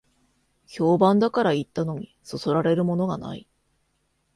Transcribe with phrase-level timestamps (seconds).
[0.65, 3.47] 評判だから行ったのに、そそられるものがない